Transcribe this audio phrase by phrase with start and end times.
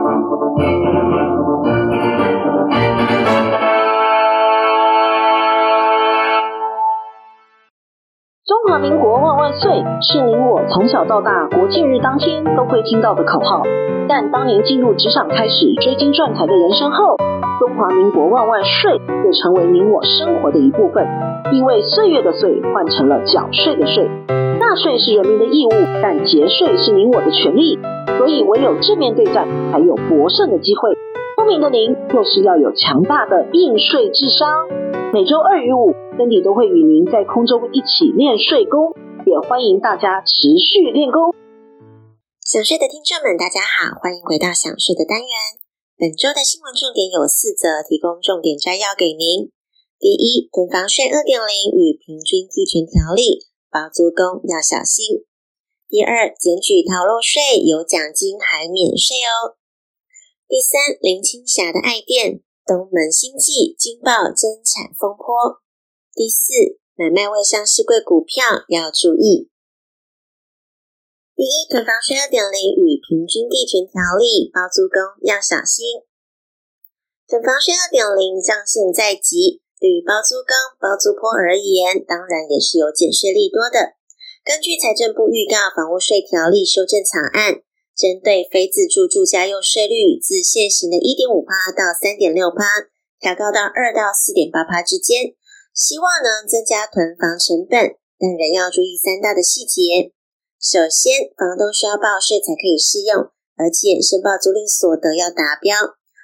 [0.00, 0.08] 中
[8.66, 13.62] 华民国万万岁是您我从小到大国庆日当天都会听到的口号，
[14.08, 17.18] 但当年进入职场开始追金赚财的人生后，
[17.58, 21.06] 中华民国万万岁就成为您我生活的一部分，
[21.52, 24.08] 因为岁月的岁换成了缴税的税。
[24.58, 25.70] 纳税是人民的义务，
[26.02, 27.78] 但节税是您我的权利，
[28.20, 30.92] 所以唯有正面对战，才有博胜的机会。
[31.40, 34.68] 聪明的您，就是要有强大的应税智商。
[35.08, 38.92] 每周二与五，森迪都会与您在空中一起练税功，
[39.24, 41.32] 也欢迎大家持续练功。
[42.44, 45.32] 想睡的听众们，大家好，欢迎回到想睡的单元。
[45.96, 49.48] 本周的新闻重点有四则，提供重点摘要给您。
[49.96, 55.24] 第一，囤房税二点零与平均地权条例，包租公要小心。
[55.90, 59.58] 第二，检举逃漏税有奖金还免税哦。
[60.46, 65.58] 第三，林青霞的爱店东门星际惊爆增产风波。
[66.14, 69.50] 第四，买卖未上市柜股票要注意。
[71.34, 76.06] 第一，囤房税二点零与平均地权条例，包租公要小心。
[77.26, 83.98] 囤房税二点零上限在即，对于包租公、包租婆而言，当然也是有减税利多的。
[84.42, 87.60] 根据财政部预告房屋税条例修正草案，
[87.92, 92.88] 针对非自住住家用税率，自现行的一点五趴到三点六趴，
[93.20, 95.36] 调高到二到四点八趴之间，
[95.76, 100.08] 希望能增加囤房成本，但仍要注意三大的细节。
[100.56, 103.28] 首先，房东需要报税才可以适用，
[103.60, 105.76] 而且申报租赁所得要达标。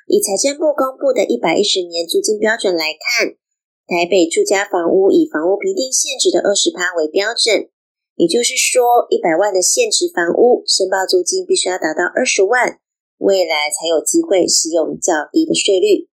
[0.09, 3.37] 以财政部公布的一百一十年租金标准来看，
[3.85, 7.69] 台北住家房屋以房屋评定现值的二十趴为标准，
[8.17, 12.81] 也就是说，一百万的现值房屋申报租金必须要达到二十万，
[13.19, 16.09] 未来才有机会适用较低的税率。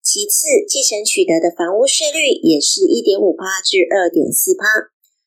[0.00, 4.64] 其次，继承取得的房屋税率也是一点五趴至二点四趴。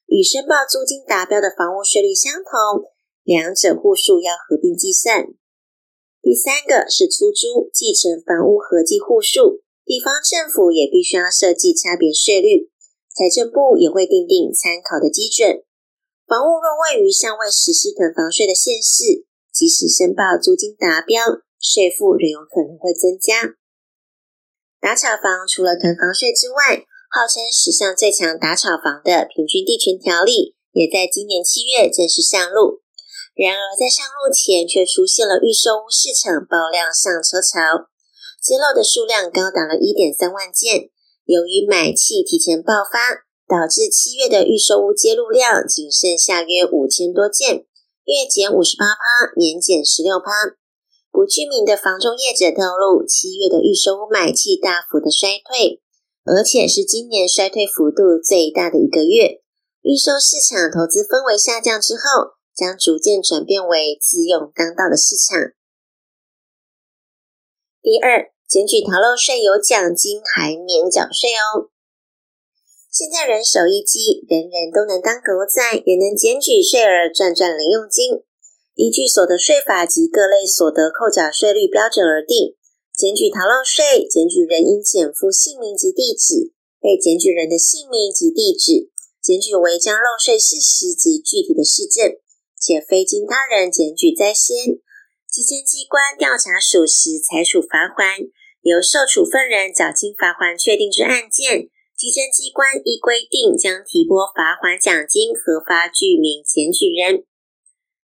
[0.08, 2.90] 与申报租金达标的房屋税率相同，
[3.24, 5.30] 两者户数要合并计算。
[6.22, 12.70] 第三个是出租继承房屋合计户数，地方政府也必须要设计差别税率，
[13.14, 15.64] 财政部也会订定参考的基准。
[16.26, 21.22] 房屋若位于尚未实施囤房税的县市，即使申报租金达标，
[21.62, 23.54] 税负仍有可能会增加。
[24.82, 26.82] 打炒房除了囤房税之外，
[27.14, 32.82] 号称史上最强打炒房的平均地权条例，也在今年七月正式上路。
[33.38, 37.86] 然而，在上路前却出现了预售屋市场爆量上车潮，
[38.42, 40.90] 揭露的数量高达了一点三万件。
[41.26, 47.66] 由于买气提前爆发，导致七月的预售屋揭露量仅剩下约五千多件，
[48.06, 50.32] 月减五十八趴，年减十六趴。
[51.12, 55.82] 不具名的房仲业者透露，七月的预售屋买气大幅的衰退。
[56.28, 59.44] 而且是今年衰退幅度最大的一个月，
[59.84, 65.38] 预售市场投资氛围下降之后，将逐渐转变为自用当道的市场。
[67.80, 71.70] 第二，检举逃漏税有奖金，还免缴税哦。
[72.96, 78.24] 现在人手一机，人人都能当狗仔，也能检举税额赚赚零用金。
[78.76, 82.56] 依据所得税法及各类所得扣缴税率标准而定。
[82.96, 88.88] 检举逃漏税，检举人应检附姓名及地址，被检举人的姓名及地址，
[89.20, 92.16] 检举违章漏税事实及具体的事证，
[92.56, 94.80] 且非经他人检举在先，
[95.28, 98.32] 稽征机关调查属实才处罚锾，
[98.64, 107.24] 由受处分人缴清罚锾确定之案件，稽征机关依规定将提拨罚款奖金核发具名检举人。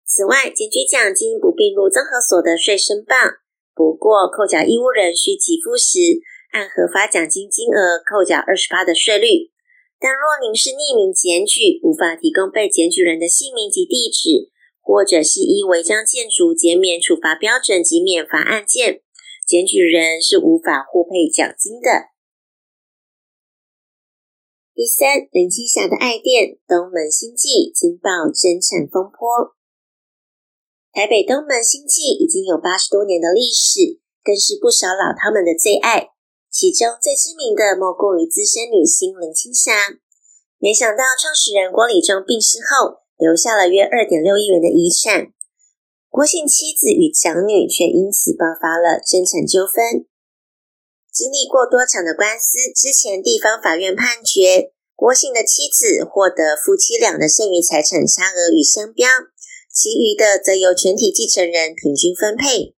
[0.05, 3.15] 此外，检举奖金不并入综合所得税申报。
[3.73, 6.21] 不过，扣缴义务人需给付时，
[6.53, 9.49] 按核发奖金金额扣缴二十八的税率。
[9.99, 19.01] 但若您是匿名检举，无法提供被检举人的姓名及地址，或者是依违章建筑减免处罚标准及免罚案件，
[19.47, 22.13] 检举人是无法获配奖金的。
[24.79, 29.51] 第三，林青霞的爱店东门星际惊爆争产风波。
[30.95, 36.15] 台北东门星际已经有八十多年的历史，更是不少老饕们的最爱。
[36.47, 39.99] 其中最知名的莫过于资深女星林青霞。
[40.63, 45.35] 没想到创始人郭礼中病逝后，留下了约二点六亿元的遗产。
[46.07, 50.07] 郭姓妻子与长女却因此爆发了争产纠纷。
[51.11, 59.07] 经历过多场的官司，之前地方法院判决郭姓的妻子获得夫妻俩的剩余财产差额与商标。
[59.71, 62.75] 其余的则由全体继承人平均分配。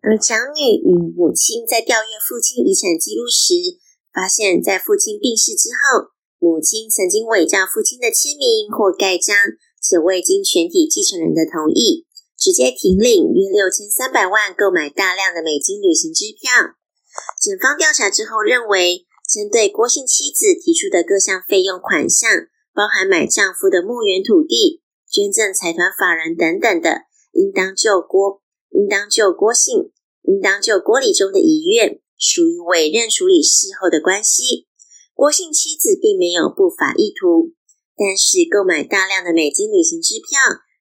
[0.00, 3.78] 而长女与母亲在调阅父亲遗产记录时，
[4.10, 9.36] 发现，在父亲病逝之后，母亲曾经伪造父亲的签名或盖章，
[9.80, 12.06] 且未经全体继承人的同意，
[12.38, 16.75] 直接提领约六千三百万购买大量的美金旅行支票。
[17.46, 22.26] 检方调查之后认为，针对郭姓妻子提出的各项费用款项，
[22.74, 34.66] 包含买丈夫的墓园土地、捐赠财团法人等等的，应当就郭，应当就郭姓，应当就郭礼中的遗愿，属于委任处理事后的关系。
[35.14, 37.54] 郭姓妻子并没有不法意图，
[37.94, 40.34] 但是购买大量的美金旅行支票，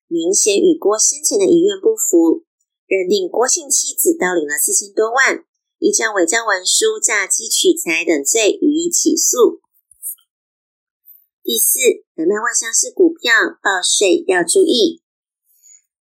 [0.08, 2.42] 明显与郭生前的遗愿不符，
[2.88, 5.46] 认定郭姓妻子盗领了四千多万。
[5.80, 9.62] 依照伪造文书、诈欺取财等罪予以起诉。
[11.44, 11.80] 第四，
[12.16, 13.32] 买卖外县市股票
[13.62, 15.04] 报税要注意。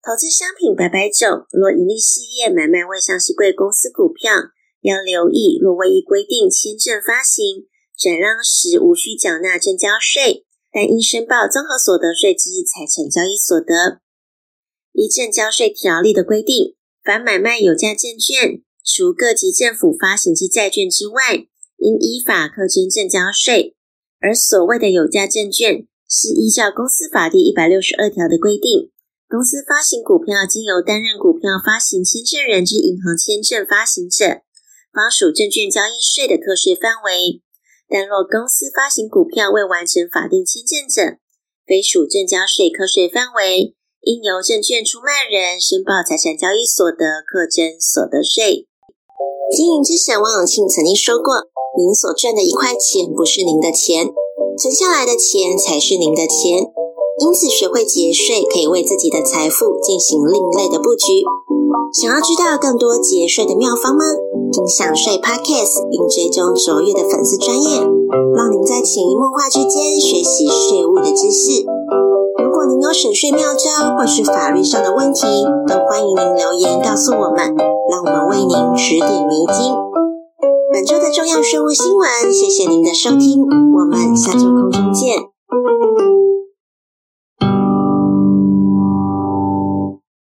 [0.03, 4.33] 投资商品百百种，若盈利事业买卖外县市贵公司股票，
[4.81, 14.01] 要留意，若未依规定签证发行、转让时无需缴纳证交税，但应申报综合所得税之财产交易所得。
[14.93, 21.47] 依证交税条例的规定，凡买卖有价证券，除各级政府发行之债券之外，
[21.79, 23.77] 应依法课征证交税。
[24.19, 28.91] 而所谓的有价证券，是依照公司法第一百六十二条的规定，
[29.29, 34.43] 公司发行股票经由担任股票发行签证人之银行签证发行者，
[34.93, 37.41] 方属证券交易税的课税范围。
[37.89, 41.19] 但若公司发行股票未完成法定签证者，
[41.65, 48.67] 非属证交税课税范围，应由证券出卖人申报财产交易所得课征所得税。
[49.51, 54.07] 经营之神王永庆曾经说过：“您所赚的一块钱不是您的钱，
[54.57, 56.71] 存下来的钱才是您的钱。
[57.19, 61.23] 因此，学会节税可以为自己的财富进行另类的布局。
[61.93, 64.05] 想要知道更多节税的妙方吗？
[64.53, 67.83] 听享税 Podcast，并追踪卓越的粉丝专业，
[68.35, 71.67] 让您在潜移默化之间学习税务的知识。
[72.39, 75.27] 如果您有省税妙招或是法律上的问题，
[75.67, 77.55] 都欢迎您留言告诉我们。”
[77.91, 79.75] 让我们为您指点迷津。
[80.73, 85.30] 本周的重要税务新闻，谢谢您的收听，我们下周空中见。